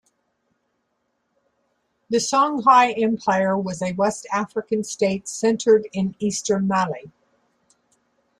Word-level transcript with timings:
The 2.09 2.17
Songhai 2.17 2.99
Empire 2.99 3.55
was 3.55 3.83
a 3.83 3.91
western 3.93 4.31
African 4.33 4.83
state 4.83 5.27
centered 5.27 5.87
in 5.93 6.15
eastern 6.17 6.67
Mali. 6.67 7.11